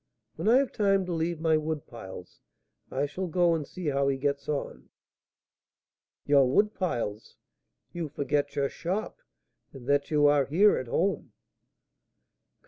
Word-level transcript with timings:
When 0.35 0.47
I 0.47 0.57
have 0.57 0.71
time 0.71 1.05
to 1.05 1.13
leave 1.13 1.39
my 1.39 1.57
wood 1.57 1.85
piles, 1.85 2.39
I 2.89 3.05
shall 3.05 3.27
go 3.27 3.53
and 3.53 3.67
see 3.67 3.85
how 3.85 4.07
he 4.07 4.17
gets 4.17 4.49
on." 4.49 4.89
"Your 6.25 6.49
wood 6.49 6.73
piles! 6.73 7.37
You 7.93 8.09
forget 8.09 8.55
your 8.55 8.67
shop, 8.69 9.19
and 9.73 9.85
that 9.85 10.09
you 10.09 10.25
are 10.25 10.45
here 10.45 10.75
at 10.79 10.87
home!" 10.87 11.17
"Come, 11.17 11.23
M. 11.25 11.31